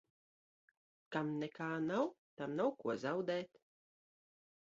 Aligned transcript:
Kam 1.15 1.29
nekā 1.43 1.67
nav, 1.89 2.09
tam 2.41 2.57
nav 2.61 2.73
ko 2.81 2.97
zaudēt. 3.05 3.63